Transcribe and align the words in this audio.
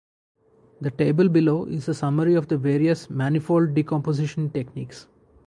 The 0.81 0.89
table 0.89 1.29
below 1.29 1.65
is 1.65 1.87
a 1.87 1.93
summary 1.93 2.33
of 2.33 2.47
the 2.47 2.57
various 2.57 3.07
manifold-decomposition 3.07 4.49
techniques. 4.49 5.05